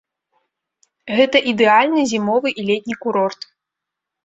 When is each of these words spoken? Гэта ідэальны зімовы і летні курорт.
Гэта 1.19 1.37
ідэальны 1.51 2.01
зімовы 2.15 2.55
і 2.63 2.67
летні 2.73 2.95
курорт. 3.07 3.41